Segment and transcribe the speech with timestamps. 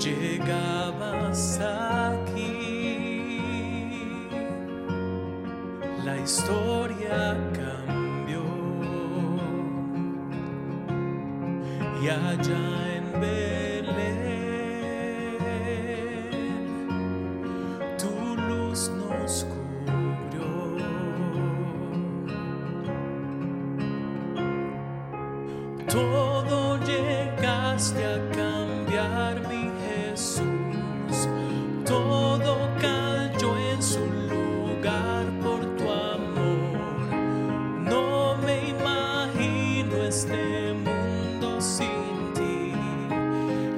[0.00, 2.58] Llegabas aquí,
[6.04, 8.42] la historia cambió
[12.02, 14.29] y allá en Belén.
[25.90, 31.28] Todo llegaste a cambiar, mi Jesús.
[31.84, 36.78] Todo cayó en su lugar por tu amor.
[37.82, 42.72] No me imagino este mundo sin ti.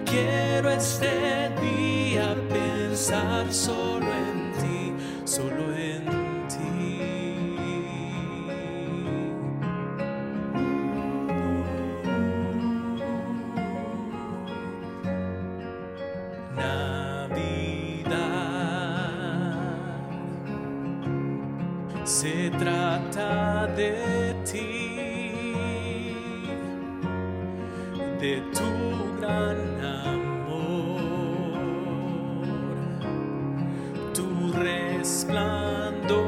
[0.05, 4.52] Quiero este día pensar solo en ti,
[22.23, 23.97] se trata de
[24.45, 26.15] ti,
[28.21, 28.71] de tu
[29.19, 29.61] gran
[30.07, 31.11] amor,
[34.15, 36.23] tu resplandor.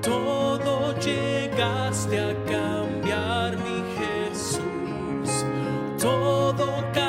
[0.00, 5.44] Todo llegaste a cambiar, mi Jesús.
[5.98, 7.01] Todo cayó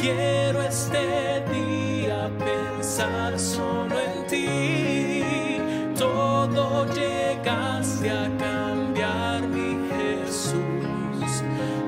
[0.00, 5.58] quiero este día pensar solo en ti.
[5.96, 11.42] Todo llegaste a cambiar, mi Jesús.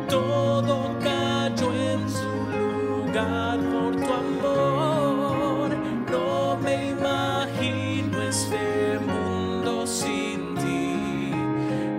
[0.08, 5.70] Todo cayó en su lugar por tu amor.
[6.10, 11.32] No me imagino este mundo sin ti.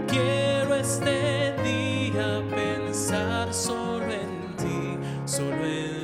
[0.08, 6.01] Quiero este día pensar solo en ti, solo en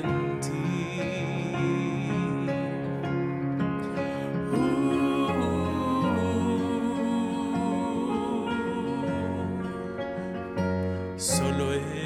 [11.17, 11.96] solo es.